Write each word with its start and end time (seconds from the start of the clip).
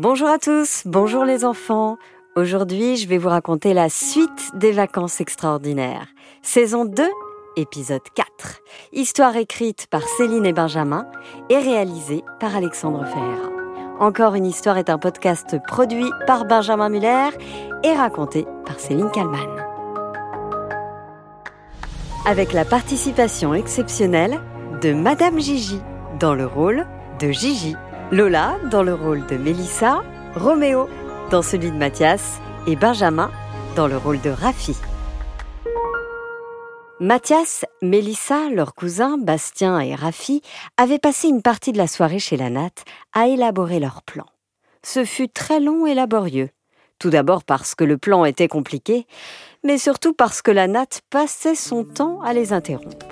Bonjour 0.00 0.26
à 0.26 0.38
tous, 0.38 0.82
bonjour 0.86 1.24
les 1.24 1.44
enfants. 1.44 1.98
Aujourd'hui, 2.34 2.96
je 2.96 3.06
vais 3.06 3.16
vous 3.16 3.28
raconter 3.28 3.74
la 3.74 3.88
suite 3.88 4.50
des 4.54 4.72
vacances 4.72 5.20
extraordinaires. 5.20 6.08
Saison 6.42 6.84
2, 6.84 7.04
épisode 7.54 8.02
4. 8.16 8.60
Histoire 8.92 9.36
écrite 9.36 9.86
par 9.86 10.02
Céline 10.02 10.46
et 10.46 10.52
Benjamin 10.52 11.06
et 11.48 11.58
réalisée 11.58 12.24
par 12.40 12.56
Alexandre 12.56 13.04
Ferreira. 13.06 13.52
Encore 14.00 14.34
une 14.34 14.46
histoire 14.46 14.78
est 14.78 14.90
un 14.90 14.98
podcast 14.98 15.58
produit 15.68 16.10
par 16.26 16.44
Benjamin 16.44 16.88
Muller 16.88 17.28
et 17.84 17.92
raconté 17.92 18.48
par 18.66 18.80
Céline 18.80 19.12
Kalman. 19.12 19.48
Avec 22.26 22.52
la 22.52 22.64
participation 22.64 23.54
exceptionnelle 23.54 24.40
de 24.82 24.92
Madame 24.92 25.38
Gigi 25.38 25.80
dans 26.18 26.34
le 26.34 26.46
rôle 26.46 26.84
de 27.20 27.30
Gigi. 27.30 27.76
Lola 28.12 28.58
dans 28.70 28.82
le 28.82 28.92
rôle 28.94 29.24
de 29.26 29.36
Mélissa, 29.36 30.02
Roméo 30.36 30.88
dans 31.30 31.40
celui 31.40 31.70
de 31.70 31.76
Mathias 31.76 32.38
et 32.66 32.76
Benjamin 32.76 33.30
dans 33.76 33.88
le 33.88 33.96
rôle 33.96 34.20
de 34.20 34.28
Rafi. 34.28 34.76
Mathias, 37.00 37.64
Mélissa, 37.80 38.50
leurs 38.50 38.74
cousins, 38.74 39.16
Bastien 39.18 39.80
et 39.80 39.94
Rafi, 39.94 40.42
avaient 40.76 40.98
passé 40.98 41.28
une 41.28 41.40
partie 41.40 41.72
de 41.72 41.78
la 41.78 41.86
soirée 41.86 42.18
chez 42.18 42.36
la 42.36 42.50
natte 42.50 42.84
à 43.14 43.26
élaborer 43.26 43.80
leur 43.80 44.02
plan. 44.02 44.26
Ce 44.82 45.04
fut 45.04 45.28
très 45.28 45.58
long 45.58 45.86
et 45.86 45.94
laborieux. 45.94 46.50
Tout 46.98 47.10
d'abord 47.10 47.42
parce 47.42 47.74
que 47.74 47.84
le 47.84 47.96
plan 47.96 48.26
était 48.26 48.48
compliqué, 48.48 49.06
mais 49.64 49.78
surtout 49.78 50.12
parce 50.12 50.42
que 50.42 50.50
la 50.50 50.68
natte 50.68 51.00
passait 51.08 51.54
son 51.54 51.84
temps 51.84 52.20
à 52.20 52.34
les 52.34 52.52
interrompre. 52.52 53.06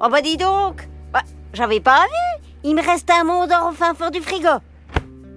Oh 0.00 0.08
bah 0.08 0.22
dis 0.22 0.36
donc 0.36 0.88
bah, 1.12 1.22
J'avais 1.52 1.80
pas 1.80 2.04
vu 2.04 2.27
il 2.68 2.74
me 2.74 2.82
reste 2.82 3.10
un 3.10 3.24
mot 3.24 3.46
d'or 3.46 3.70
au 3.70 3.72
fin 3.72 3.94
fond 3.94 4.10
du 4.10 4.20
frigo. 4.20 4.48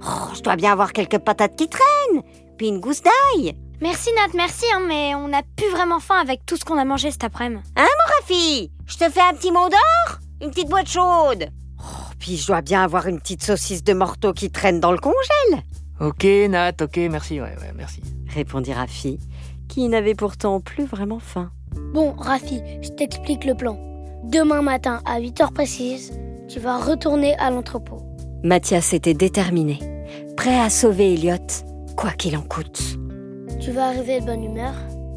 Oh, 0.04 0.34
je 0.36 0.42
dois 0.42 0.58
bien 0.58 0.74
avoir 0.74 0.92
quelques 0.92 1.20
patates 1.20 1.56
qui 1.56 1.70
traînent, 1.70 2.24
puis 2.58 2.68
une 2.68 2.80
gousse 2.82 3.02
d'ail. 3.02 3.56
Merci 3.80 4.10
Nat, 4.16 4.34
merci, 4.36 4.66
hein, 4.76 4.82
mais 4.86 5.16
on 5.16 5.30
n'a 5.30 5.42
plus 5.56 5.70
vraiment 5.72 6.00
faim 6.02 6.18
avec 6.22 6.46
tout 6.46 6.58
ce 6.58 6.66
qu'on 6.66 6.78
a 6.78 6.84
mangé 6.84 7.10
cet 7.10 7.24
après-midi. 7.24 7.64
Hein, 7.78 7.84
mon 7.86 8.16
Rafi? 8.20 8.70
Je 8.86 8.98
te 8.98 9.10
fais 9.10 9.22
un 9.22 9.34
petit 9.34 9.52
mot 9.52 9.70
d'or? 9.70 10.18
Une 10.42 10.50
petite 10.50 10.70
boîte 10.70 10.90
chaude? 10.90 11.50
Oh, 11.80 11.84
Puis 12.20 12.36
je 12.36 12.48
dois 12.48 12.62
bien 12.62 12.84
avoir 12.84 13.08
une 13.08 13.20
petite 13.20 13.44
saucisse 13.44 13.84
de 13.84 13.94
morteau 13.94 14.34
qui 14.34 14.52
traîne 14.52 14.80
dans 14.82 14.92
le 14.92 14.98
congèle. 15.00 15.64
Ok, 16.02 16.26
Nat, 16.50 16.74
ok, 16.82 16.98
merci, 17.10 17.40
ouais, 17.40 17.56
ouais, 17.62 17.72
merci. 17.76 18.02
Répondit 18.28 18.74
Rafi, 18.74 19.20
qui 19.70 19.88
n'avait 19.88 20.16
pourtant 20.16 20.60
plus 20.60 20.86
vraiment 20.86 21.20
faim. 21.20 21.52
Bon, 21.94 22.14
Rafi, 22.18 22.62
je 22.82 22.90
t'explique 22.90 23.46
le 23.46 23.56
plan. 23.56 23.80
Demain 24.24 24.62
matin, 24.62 25.02
à 25.06 25.20
8 25.20 25.42
heures 25.42 25.54
précises, 25.54 26.12
tu 26.52 26.60
vas 26.60 26.78
retourner 26.78 27.36
à 27.38 27.50
l'entrepôt. 27.50 28.02
Mathias 28.44 28.94
était 28.94 29.14
déterminé, 29.14 29.80
prêt 30.36 30.60
à 30.60 30.70
sauver 30.70 31.14
Elliot, 31.14 31.38
quoi 31.96 32.12
qu'il 32.12 32.36
en 32.36 32.42
coûte. 32.42 32.98
Tu 33.62 33.72
vas 33.72 33.88
arriver 33.88 34.20
de 34.20 34.26
bonne 34.26 34.44
humeur. 34.44 34.74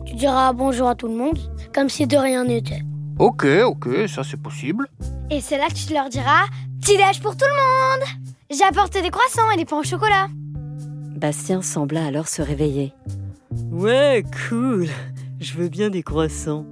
Tu 0.07 0.15
diras 0.15 0.53
bonjour 0.53 0.89
à 0.89 0.95
tout 0.95 1.09
le 1.09 1.15
monde, 1.15 1.39
comme 1.75 1.89
si 1.89 2.07
de 2.07 2.17
rien 2.17 2.45
n'était. 2.45 2.83
Ok, 3.19 3.47
ok, 3.65 4.09
ça 4.09 4.23
c'est 4.23 4.41
possible. 4.41 4.87
Et 5.31 5.41
c'est 5.41 5.59
là 5.59 5.67
que 5.69 5.75
tu 5.75 5.93
leur 5.93 6.09
diras 6.09 6.45
Petit 6.81 6.97
déj 6.97 7.21
pour 7.21 7.37
tout 7.37 7.47
le 7.47 7.99
monde 7.99 8.09
J'ai 8.51 8.65
apporté 8.65 9.03
des 9.03 9.11
croissants 9.11 9.51
et 9.51 9.57
des 9.57 9.65
pains 9.65 9.79
au 9.79 9.85
chocolat. 9.85 10.29
Bastien 11.17 11.63
sembla 11.63 12.05
alors 12.05 12.29
se 12.29 12.43
réveiller. 12.43 12.93
Ouais, 13.73 14.25
cool. 14.49 14.89
Je 15.41 15.55
veux 15.55 15.69
bien 15.69 15.91
des 15.91 16.03
croissants. 16.03 16.67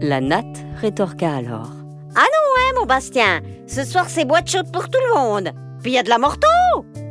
La 0.00 0.20
natte 0.20 0.64
rétorqua 0.80 1.34
alors. 1.34 1.81
Ah 2.14 2.20
non, 2.20 2.24
hein, 2.58 2.72
mon 2.80 2.86
Bastien 2.86 3.40
Ce 3.66 3.84
soir, 3.84 4.06
c'est 4.08 4.24
boîte 4.24 4.50
chaude 4.50 4.70
pour 4.70 4.88
tout 4.88 4.98
le 5.08 5.14
monde 5.14 5.50
Puis 5.82 5.92
il 5.92 5.94
y 5.94 5.98
a 5.98 6.02
de 6.02 6.10
la 6.10 6.18
morteau 6.18 6.46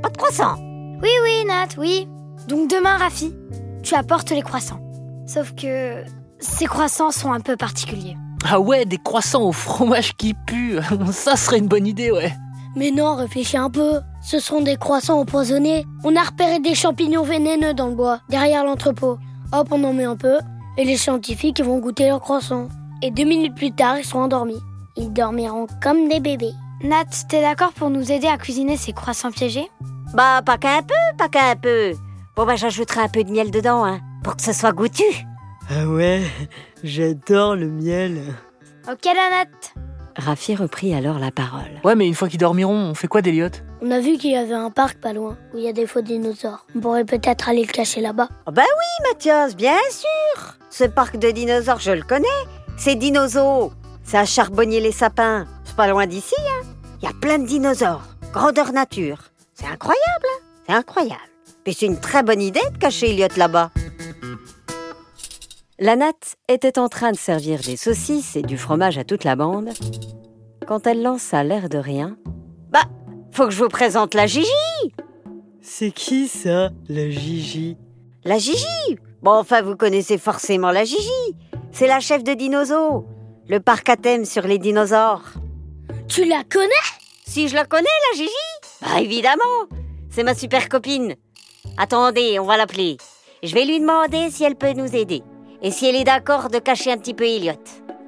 Pas 0.03 0.09
de 0.09 0.17
croissants 0.17 0.57
Oui, 1.01 1.09
oui, 1.23 1.45
Nat, 1.47 1.69
oui. 1.77 2.07
Donc 2.47 2.69
demain, 2.69 2.97
Rafi, 2.97 3.33
tu 3.83 3.95
apportes 3.95 4.29
les 4.31 4.41
croissants. 4.41 4.79
Sauf 5.25 5.53
que 5.55 6.03
ces 6.39 6.65
croissants 6.65 7.11
sont 7.11 7.31
un 7.31 7.39
peu 7.39 7.55
particuliers. 7.55 8.15
Ah 8.47 8.59
ouais, 8.59 8.85
des 8.85 8.97
croissants 8.97 9.43
au 9.43 9.51
fromage 9.51 10.13
qui 10.17 10.33
pue 10.33 10.77
Ça 11.11 11.35
serait 11.35 11.59
une 11.59 11.67
bonne 11.67 11.87
idée, 11.87 12.11
ouais 12.11 12.33
Mais 12.75 12.91
non, 12.91 13.15
réfléchis 13.15 13.57
un 13.57 13.69
peu 13.69 14.01
Ce 14.21 14.39
sont 14.39 14.61
des 14.61 14.75
croissants 14.75 15.19
empoisonnés 15.19 15.85
On 16.03 16.15
a 16.15 16.21
repéré 16.23 16.59
des 16.59 16.75
champignons 16.75 17.23
vénéneux 17.23 17.73
dans 17.73 17.87
le 17.87 17.95
bois, 17.95 18.19
derrière 18.29 18.65
l'entrepôt. 18.65 19.17
Hop, 19.53 19.67
on 19.71 19.83
en 19.83 19.93
met 19.93 20.05
un 20.05 20.15
peu, 20.15 20.37
et 20.77 20.85
les 20.85 20.97
scientifiques 20.97 21.61
vont 21.61 21.79
goûter 21.79 22.07
leurs 22.07 22.21
croissants. 22.21 22.69
Et 23.01 23.11
deux 23.11 23.25
minutes 23.25 23.55
plus 23.55 23.71
tard, 23.71 23.97
ils 23.97 24.05
sont 24.05 24.19
endormis. 24.19 24.59
Ils 25.01 25.11
dormiront 25.11 25.65
comme 25.81 26.07
des 26.09 26.19
bébés. 26.19 26.53
Nat, 26.83 27.05
t'es 27.27 27.41
d'accord 27.41 27.73
pour 27.73 27.89
nous 27.89 28.11
aider 28.11 28.27
à 28.27 28.37
cuisiner 28.37 28.77
ces 28.77 28.93
croissants 28.93 29.31
piégés? 29.31 29.67
Bah, 30.13 30.43
pas 30.45 30.59
qu'un 30.59 30.83
peu, 30.83 30.93
pas 31.17 31.27
qu'un 31.27 31.55
peu. 31.55 31.93
Bon, 32.35 32.45
bah, 32.45 32.55
j'ajouterai 32.55 33.01
un 33.01 33.07
peu 33.07 33.23
de 33.23 33.31
miel 33.31 33.49
dedans, 33.49 33.83
hein, 33.83 33.99
pour 34.23 34.35
que 34.35 34.43
ce 34.43 34.53
soit 34.53 34.73
goûtu. 34.73 35.03
Ah 35.71 35.87
ouais, 35.87 36.21
j'adore 36.83 37.55
le 37.55 37.67
miel. 37.67 38.21
Ok, 38.87 39.05
la 39.05 39.43
Nat. 39.43 39.81
Rafi 40.17 40.53
reprit 40.55 40.93
alors 40.93 41.17
la 41.17 41.31
parole. 41.31 41.81
Ouais, 41.83 41.95
mais 41.95 42.07
une 42.07 42.13
fois 42.13 42.29
qu'ils 42.29 42.39
dormiront, 42.39 42.75
on 42.75 42.93
fait 42.93 43.07
quoi 43.07 43.23
d'Eliot 43.23 43.49
On 43.81 43.89
a 43.89 44.01
vu 44.01 44.17
qu'il 44.17 44.33
y 44.33 44.35
avait 44.37 44.53
un 44.53 44.69
parc 44.69 44.99
pas 44.99 45.13
loin, 45.13 45.35
où 45.55 45.57
il 45.57 45.63
y 45.63 45.67
a 45.67 45.73
des 45.73 45.87
faux 45.87 46.01
dinosaures. 46.01 46.67
On 46.75 46.79
pourrait 46.79 47.05
peut-être 47.05 47.49
aller 47.49 47.63
le 47.63 47.71
cacher 47.71 48.01
là-bas. 48.01 48.29
Oh 48.45 48.51
bah 48.51 48.61
oui, 48.61 49.09
Mathias, 49.09 49.55
bien 49.55 49.79
sûr 49.89 50.57
Ce 50.69 50.83
parc 50.83 51.17
de 51.17 51.31
dinosaures, 51.31 51.79
je 51.79 51.91
le 51.91 52.03
connais. 52.03 52.27
C'est 52.77 52.95
Dinosaures. 52.95 53.71
C'est 54.03 54.17
à 54.17 54.25
charbonnier 54.25 54.79
les 54.79 54.91
sapins. 54.91 55.47
C'est 55.63 55.75
pas 55.75 55.87
loin 55.87 56.07
d'ici, 56.07 56.35
hein. 56.39 56.67
Il 57.01 57.05
y 57.05 57.07
a 57.07 57.13
plein 57.13 57.39
de 57.39 57.45
dinosaures. 57.45 58.03
Grandeur 58.33 58.73
nature. 58.73 59.31
C'est 59.53 59.65
incroyable, 59.65 60.27
hein 60.37 60.45
C'est 60.67 60.73
incroyable. 60.73 61.21
Puis 61.63 61.73
c'est 61.73 61.85
une 61.85 61.99
très 61.99 62.23
bonne 62.23 62.41
idée 62.41 62.61
de 62.73 62.77
cacher 62.77 63.11
Elliot 63.11 63.27
là-bas. 63.37 63.71
La 65.79 65.95
natte 65.95 66.35
était 66.47 66.77
en 66.77 66.89
train 66.89 67.11
de 67.11 67.17
servir 67.17 67.59
des 67.59 67.77
saucisses 67.77 68.35
et 68.35 68.43
du 68.43 68.57
fromage 68.57 68.97
à 68.97 69.03
toute 69.03 69.23
la 69.23 69.35
bande 69.35 69.69
quand 70.67 70.85
elle 70.87 71.01
lança 71.01 71.43
l'air 71.43 71.69
de 71.69 71.77
rien. 71.77 72.17
Bah, 72.69 72.83
faut 73.31 73.45
que 73.45 73.51
je 73.51 73.63
vous 73.63 73.69
présente 73.69 74.13
la 74.13 74.27
Gigi 74.27 74.47
C'est 75.61 75.91
qui 75.91 76.27
ça, 76.27 76.69
la 76.87 77.09
Gigi? 77.09 77.77
La 78.23 78.37
Gigi? 78.37 78.99
Bon, 79.23 79.31
enfin, 79.31 79.61
vous 79.61 79.75
connaissez 79.75 80.17
forcément 80.17 80.71
la 80.71 80.83
Gigi. 80.83 81.35
C'est 81.71 81.87
la 81.87 81.99
chef 81.99 82.23
de 82.23 82.33
dinosaures 82.33 83.03
le 83.47 83.59
parc 83.59 83.89
à 83.89 83.95
thème 83.97 84.25
sur 84.25 84.43
les 84.43 84.57
dinosaures. 84.57 85.23
Tu 86.07 86.25
la 86.25 86.43
connais? 86.49 86.69
Si 87.25 87.47
je 87.47 87.55
la 87.55 87.65
connais, 87.65 87.87
la 88.11 88.17
Gigi 88.17 88.29
Bah 88.81 88.99
évidemment 89.01 89.67
C'est 90.09 90.23
ma 90.23 90.33
super 90.33 90.69
copine. 90.69 91.15
Attendez, 91.77 92.39
on 92.39 92.45
va 92.45 92.57
l'appeler. 92.57 92.97
Je 93.43 93.53
vais 93.53 93.65
lui 93.65 93.79
demander 93.79 94.29
si 94.29 94.43
elle 94.43 94.55
peut 94.55 94.73
nous 94.73 94.95
aider. 94.95 95.23
Et 95.61 95.71
si 95.71 95.85
elle 95.87 95.95
est 95.95 96.03
d'accord 96.03 96.49
de 96.49 96.59
cacher 96.59 96.91
un 96.91 96.97
petit 96.97 97.13
peu 97.13 97.23
Elliot. 97.25 97.53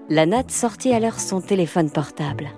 La 0.10 0.26
natte 0.26 0.52
sortit 0.52 0.94
alors 0.94 1.20
son 1.20 1.42
téléphone 1.42 1.92
portable. 1.92 2.50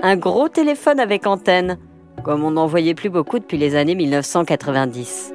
Un 0.00 0.16
gros 0.16 0.48
téléphone 0.48 1.00
avec 1.00 1.26
antenne, 1.26 1.78
comme 2.24 2.44
on 2.44 2.52
n'en 2.52 2.66
voyait 2.66 2.94
plus 2.94 3.10
beaucoup 3.10 3.38
depuis 3.38 3.58
les 3.58 3.74
années 3.74 3.94
1990. 3.94 5.32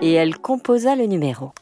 Et 0.00 0.12
elle 0.12 0.38
composa 0.38 0.94
le 0.96 1.06
numéro. 1.06 1.52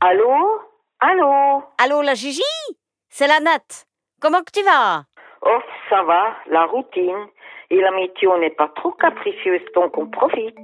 Allô? 0.00 0.61
Allô 1.04 1.64
Allô, 1.82 2.00
la 2.00 2.14
Gigi? 2.14 2.42
C'est 3.08 3.26
la 3.26 3.40
natte. 3.40 3.86
Comment 4.20 4.38
que 4.38 4.52
tu 4.52 4.64
vas? 4.64 5.02
Oh, 5.44 5.58
ça 5.90 6.00
va, 6.04 6.36
la 6.48 6.64
routine. 6.66 7.26
Et 7.70 7.80
la 7.80 7.90
météo 7.90 8.38
n'est 8.38 8.54
pas 8.54 8.70
trop 8.76 8.92
capricieuse, 8.92 9.62
donc 9.74 9.98
on 9.98 10.06
profite. 10.06 10.54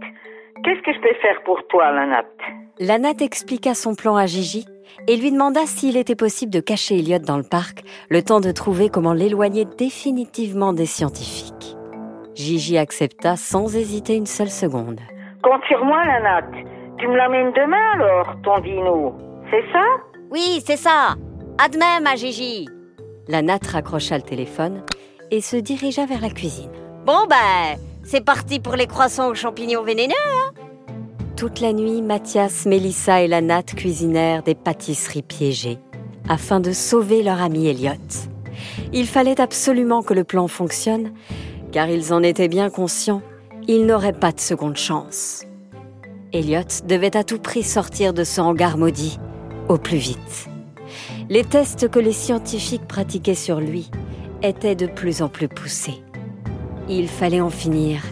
Qu'est-ce 0.62 0.80
que 0.82 0.92
je 0.92 1.00
peux 1.00 1.14
faire 1.20 1.42
pour 1.42 1.66
toi, 1.66 1.90
la 1.90 2.06
natte 2.06 2.40
La 2.78 2.98
natte 2.98 3.20
expliqua 3.20 3.74
son 3.74 3.96
plan 3.96 4.14
à 4.14 4.26
Gigi 4.26 4.64
et 5.08 5.16
lui 5.16 5.32
demanda 5.32 5.62
s'il 5.66 5.96
était 5.96 6.14
possible 6.14 6.52
de 6.52 6.60
cacher 6.60 7.00
Elliot 7.00 7.18
dans 7.18 7.36
le 7.36 7.42
parc, 7.42 7.82
le 8.08 8.22
temps 8.22 8.40
de 8.40 8.52
trouver 8.52 8.90
comment 8.90 9.14
l'éloigner 9.14 9.64
définitivement 9.64 10.72
des 10.72 10.86
scientifiques. 10.86 11.76
Gigi 12.36 12.78
accepta 12.78 13.34
sans 13.34 13.74
hésiter 13.74 14.14
une 14.14 14.26
seule 14.26 14.50
seconde. 14.50 15.00
Compte 15.42 15.64
sur 15.64 15.84
moi, 15.84 16.04
la 16.04 16.20
natte. 16.20 16.64
Tu 16.98 17.08
me 17.08 17.16
l'amènes 17.16 17.52
demain 17.54 17.90
alors, 17.94 18.36
ton 18.44 18.60
dino. 18.60 19.16
C'est 19.50 19.64
ça? 19.72 19.82
Oui, 20.30 20.62
c'est 20.64 20.76
ça. 20.76 21.16
À 21.58 21.68
demain, 21.68 22.00
ma 22.00 22.14
Gigi. 22.14 22.66
La 23.28 23.42
natte 23.42 23.66
raccrocha 23.66 24.16
le 24.16 24.22
téléphone 24.22 24.82
et 25.30 25.40
se 25.40 25.56
dirigea 25.56 26.06
vers 26.06 26.20
la 26.20 26.30
cuisine. 26.30 26.70
Bon 27.06 27.26
ben, 27.28 27.78
c'est 28.04 28.24
parti 28.24 28.60
pour 28.60 28.76
les 28.76 28.86
croissants 28.86 29.28
aux 29.28 29.34
champignons 29.34 29.82
vénéneux. 29.82 30.14
Hein 30.14 30.52
Toute 31.36 31.60
la 31.60 31.72
nuit, 31.72 32.02
Mathias, 32.02 32.66
Mélissa 32.66 33.22
et 33.22 33.28
la 33.28 33.40
natte 33.40 33.74
cuisinèrent 33.74 34.42
des 34.42 34.54
pâtisseries 34.54 35.22
piégées 35.22 35.78
afin 36.28 36.60
de 36.60 36.72
sauver 36.72 37.22
leur 37.22 37.40
ami 37.40 37.66
Elliot. 37.66 37.92
Il 38.92 39.06
fallait 39.06 39.40
absolument 39.40 40.02
que 40.02 40.12
le 40.12 40.24
plan 40.24 40.46
fonctionne, 40.46 41.12
car 41.72 41.88
ils 41.88 42.12
en 42.12 42.22
étaient 42.22 42.48
bien 42.48 42.68
conscients, 42.68 43.22
ils 43.66 43.86
n'auraient 43.86 44.12
pas 44.12 44.32
de 44.32 44.40
seconde 44.40 44.76
chance. 44.76 45.44
Elliot 46.34 46.82
devait 46.86 47.16
à 47.16 47.24
tout 47.24 47.38
prix 47.38 47.62
sortir 47.62 48.12
de 48.12 48.24
ce 48.24 48.42
hangar 48.42 48.76
maudit 48.76 49.18
au 49.68 49.78
plus 49.78 49.98
vite. 49.98 50.48
Les 51.28 51.44
tests 51.44 51.88
que 51.90 51.98
les 51.98 52.12
scientifiques 52.12 52.86
pratiquaient 52.88 53.34
sur 53.34 53.60
lui 53.60 53.90
étaient 54.42 54.74
de 54.74 54.86
plus 54.86 55.22
en 55.22 55.28
plus 55.28 55.48
poussés. 55.48 56.02
Il 56.88 57.08
fallait 57.08 57.40
en 57.40 57.50
finir 57.50 58.02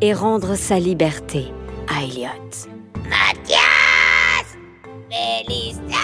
et 0.00 0.14
rendre 0.14 0.54
sa 0.54 0.78
liberté 0.78 1.46
à 1.88 2.02
Elliot. 2.02 2.28
Mathias 3.04 4.56
Mélissa 5.10 5.98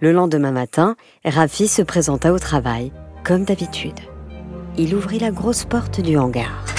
Le 0.00 0.12
lendemain 0.12 0.52
matin, 0.52 0.96
Rafi 1.24 1.68
se 1.68 1.82
présenta 1.82 2.32
au 2.32 2.38
travail, 2.38 2.92
comme 3.24 3.44
d'habitude. 3.44 3.98
Il 4.76 4.94
ouvrit 4.94 5.18
la 5.18 5.30
grosse 5.30 5.64
porte 5.64 6.00
du 6.00 6.18
hangar. 6.18 6.75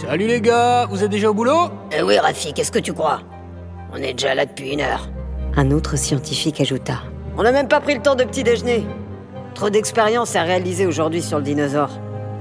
Salut 0.00 0.28
les 0.28 0.40
gars, 0.40 0.86
vous 0.86 1.04
êtes 1.04 1.10
déjà 1.10 1.28
au 1.28 1.34
boulot? 1.34 1.68
Eh 1.92 2.00
oui, 2.02 2.18
Rafi, 2.18 2.54
qu'est-ce 2.54 2.72
que 2.72 2.78
tu 2.78 2.94
crois? 2.94 3.20
On 3.92 3.96
est 3.96 4.14
déjà 4.14 4.34
là 4.34 4.46
depuis 4.46 4.72
une 4.72 4.80
heure. 4.80 5.10
Un 5.56 5.70
autre 5.72 5.96
scientifique 5.98 6.58
ajouta. 6.58 7.02
On 7.36 7.42
n'a 7.42 7.52
même 7.52 7.68
pas 7.68 7.80
pris 7.80 7.96
le 7.96 8.00
temps 8.00 8.14
de 8.14 8.24
petit 8.24 8.42
déjeuner. 8.42 8.86
Trop 9.54 9.68
d'expérience 9.68 10.34
à 10.36 10.42
réaliser 10.42 10.86
aujourd'hui 10.86 11.20
sur 11.20 11.36
le 11.36 11.44
dinosaure. 11.44 11.90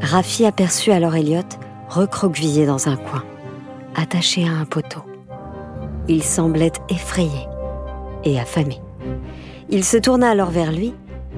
Rafi 0.02 0.46
aperçut 0.46 0.92
alors 0.92 1.18
Elliot 1.18 1.42
recroquevillé 1.90 2.66
dans 2.66 2.88
un 2.88 2.96
coin, 2.96 3.26
attaché 3.94 4.46
à 4.48 4.52
un 4.52 4.66
poteau. 4.66 5.02
Il 6.08 6.24
semblait 6.24 6.72
effrayé 6.88 7.46
et 8.24 8.40
affamé. 8.40 8.80
Il 9.70 9.84
se 9.84 9.98
tourna 9.98 10.30
alors 10.30 10.52
vers 10.52 10.72
lui 10.72 10.94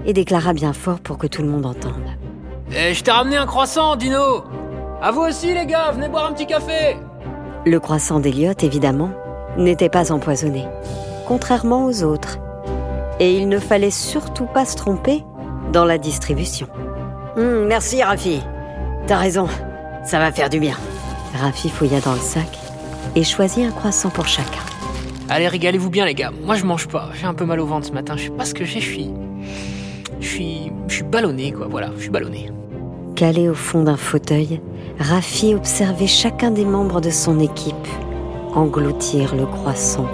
et 0.05 0.13
déclara 0.13 0.53
bien 0.53 0.73
fort 0.73 0.99
pour 0.99 1.17
que 1.17 1.25
tout 1.25 1.41
le 1.41 1.47
monde 1.47 1.65
entende. 1.65 2.15
Eh, 2.71 2.93
je 2.93 3.03
t'ai 3.03 3.11
ramené 3.11 3.37
un 3.37 3.47
croissant, 3.47 3.95
Dino 3.95 4.43
À 5.03 5.09
vous 5.09 5.21
aussi 5.21 5.51
les 5.51 5.65
gars, 5.65 5.89
venez 5.91 6.09
boire 6.09 6.27
un 6.27 6.33
petit 6.33 6.45
café 6.45 6.95
Le 7.65 7.79
croissant 7.79 8.19
d'Elliot, 8.19 8.53
évidemment, 8.61 9.09
n'était 9.57 9.89
pas 9.89 10.11
empoisonné, 10.11 10.67
contrairement 11.27 11.85
aux 11.85 12.03
autres. 12.03 12.37
Et 13.19 13.35
il 13.35 13.49
ne 13.49 13.57
fallait 13.57 13.89
surtout 13.89 14.45
pas 14.45 14.63
se 14.63 14.75
tromper 14.75 15.23
dans 15.73 15.85
la 15.85 15.97
distribution. 15.97 16.67
Hum, 17.35 17.65
merci, 17.65 18.03
Rafi. 18.03 18.43
T'as 19.07 19.17
raison, 19.17 19.47
ça 20.05 20.19
va 20.19 20.31
faire 20.31 20.49
du 20.49 20.59
bien. 20.59 20.75
Rafi 21.33 21.69
fouilla 21.69 21.99
dans 21.99 22.13
le 22.13 22.19
sac 22.19 22.59
et 23.15 23.23
choisit 23.23 23.65
un 23.65 23.71
croissant 23.71 24.11
pour 24.11 24.27
chacun. 24.27 24.61
Allez, 25.29 25.47
régalez-vous 25.47 25.89
bien 25.89 26.05
les 26.05 26.13
gars, 26.13 26.29
moi 26.43 26.53
je 26.53 26.63
mange 26.63 26.87
pas, 26.87 27.09
j'ai 27.19 27.25
un 27.25 27.33
peu 27.33 27.45
mal 27.45 27.59
au 27.59 27.65
ventre 27.65 27.87
ce 27.87 27.91
matin, 27.91 28.17
je 28.17 28.25
sais 28.25 28.29
pas 28.29 28.45
ce 28.45 28.53
que 28.53 28.65
j'ai, 28.65 28.79
je 28.79 28.91
suis... 28.91 29.09
Je 30.19 30.27
suis... 30.27 30.71
Je 30.87 30.93
suis 30.93 31.03
ballonné 31.03 31.53
quoi, 31.53 31.65
voilà, 31.67 31.89
je 31.95 32.01
suis 32.01 32.11
ballonné. 32.11 32.51
Calé 33.21 33.49
au 33.49 33.53
fond 33.53 33.83
d'un 33.83 33.97
fauteuil, 33.97 34.59
Rafi 34.97 35.53
observait 35.53 36.07
chacun 36.07 36.49
des 36.49 36.65
membres 36.65 37.01
de 37.01 37.11
son 37.11 37.39
équipe 37.39 37.87
engloutir 38.55 39.35
le 39.35 39.45
croissant 39.45 40.07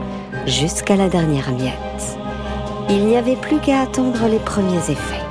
jusqu'à 0.45 0.98
la 0.98 1.07
dernière 1.07 1.50
miette. 1.54 2.18
Il 2.89 3.06
n'y 3.06 3.15
avait 3.15 3.38
plus 3.38 3.62
qu'à 3.62 3.80
attendre 3.80 4.27
les 4.27 4.39
premiers 4.39 4.92
effets. 4.92 5.24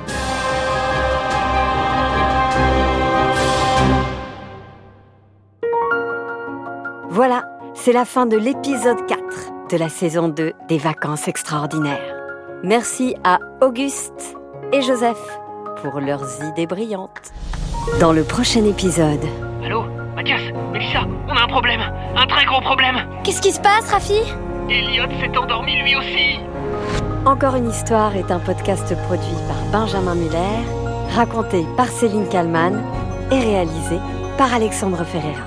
Voilà, 7.11 7.45
c'est 7.75 7.93
la 7.93 8.07
fin 8.07 8.25
de 8.25 8.39
l'épisode 8.39 9.05
4 9.07 9.69
de 9.71 9.77
la 9.77 9.91
saison 9.91 10.29
2 10.29 10.55
des 10.71 10.79
vacances 10.79 11.29
extraordinaires. 11.29 12.17
Merci 12.65 13.17
à 13.23 13.39
Auguste 13.61 14.35
et 14.73 14.81
Joseph 14.81 15.39
pour 15.83 16.01
leurs 16.01 16.43
idées 16.43 16.67
brillantes. 16.67 17.35
Dans 18.01 18.13
le 18.13 18.25
prochain 18.25 18.65
épisode, 18.67 19.25
Allô 19.65 19.85
Mathias 20.15 20.41
Mélissa 20.73 21.01
On 21.29 21.35
a 21.35 21.45
un 21.45 21.49
problème. 21.49 21.81
Un 22.15 22.27
très 22.27 22.45
gros 22.45 22.61
problème. 22.61 22.97
Qu'est-ce 23.25 23.41
qui 23.41 23.53
se 23.53 23.61
passe, 23.61 23.91
Rafi? 23.91 24.21
Elliot 24.69 25.07
s'est 25.19 25.39
endormi 25.39 25.81
lui 25.81 25.97
aussi. 25.97 26.41
Encore 27.25 27.55
une 27.55 27.71
histoire 27.71 28.15
est 28.17 28.31
un 28.31 28.39
podcast 28.39 28.95
produit 29.07 29.37
par 29.49 29.81
Benjamin 29.81 30.15
Muller, 30.15 31.15
raconté 31.15 31.65
par 31.79 31.87
Céline 31.89 32.29
Kallmann 32.29 32.83
et 33.31 33.39
réalisé 33.39 33.99
par 34.37 34.53
Alexandre 34.53 35.03
Ferreira. 35.05 35.47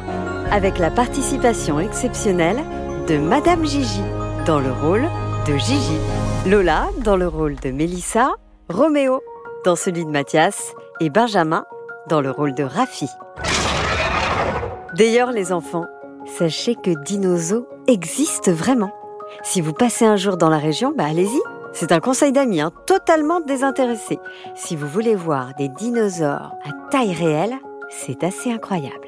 Avec 0.51 0.80
la 0.80 0.89
participation 0.89 1.80
exceptionnelle 1.80 2.63
de 3.07 3.18
Madame 3.18 3.63
Gigi 3.63 4.01
dans 4.47 4.59
le 4.59 4.71
rôle 4.71 5.07
de 5.45 5.56
Gigi, 5.57 6.00
Lola 6.47 6.88
dans 7.03 7.18
le 7.18 7.27
rôle 7.27 7.56
de 7.57 7.69
Mélissa, 7.69 8.31
Roméo 8.69 9.21
dans 9.65 9.75
celui 9.75 10.03
de 10.06 10.09
Mathias. 10.09 10.74
Et 11.01 11.09
Benjamin 11.09 11.63
dans 12.07 12.22
le 12.22 12.31
rôle 12.31 12.54
de 12.54 12.63
Rafi. 12.63 13.10
D'ailleurs, 14.96 15.31
les 15.31 15.51
enfants, 15.51 15.86
sachez 16.38 16.75
que 16.75 16.92
Dinozo 17.04 17.68
existe 17.88 18.51
vraiment. 18.51 18.92
Si 19.44 19.62
vous 19.62 19.74
passez 19.74 20.06
un 20.06 20.16
jour 20.16 20.38
dans 20.38 20.50
la 20.50 20.57
région, 20.57 20.94
bah 20.96 21.06
allez-y. 21.06 21.40
C'est 21.74 21.92
un 21.92 22.00
conseil 22.00 22.31
d'amis, 22.31 22.62
hein, 22.62 22.72
totalement 22.88 23.40
désintéressé. 23.42 24.19
Si 24.56 24.75
vous 24.75 24.88
voulez 24.88 25.16
voir 25.16 25.54
des 25.57 25.69
dinosaures 25.69 26.56
à 26.63 26.90
taille 26.92 27.13
réelle, 27.13 27.57
c'est 27.90 28.24
assez 28.24 28.51
incroyable. 28.51 29.07